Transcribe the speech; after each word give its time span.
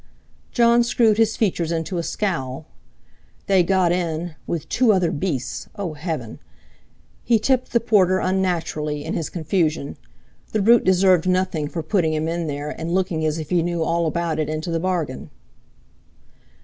Jon 0.51 0.83
screwed 0.83 1.19
his 1.19 1.37
features 1.37 1.71
into 1.71 1.99
a 1.99 2.01
scowl. 2.01 2.65
They 3.45 3.61
got 3.61 3.91
in—with 3.91 4.67
two 4.67 4.91
other 4.91 5.11
beasts!—oh! 5.11 5.93
heaven! 5.93 6.39
He 7.23 7.37
tipped 7.37 7.71
the 7.71 7.79
porter 7.79 8.17
unnaturally, 8.17 9.05
in 9.05 9.13
his 9.13 9.29
confusion. 9.29 9.97
The 10.53 10.61
brute 10.63 10.83
deserved 10.85 11.29
nothing 11.29 11.67
for 11.67 11.83
putting 11.83 12.13
them 12.13 12.27
in 12.27 12.47
there, 12.47 12.71
and 12.71 12.89
looking 12.95 13.23
as 13.23 13.37
if 13.37 13.51
he 13.51 13.61
knew 13.61 13.83
all 13.83 14.07
about 14.07 14.39
it 14.39 14.49
into 14.49 14.71
the 14.71 14.79
bargain. 14.79 15.29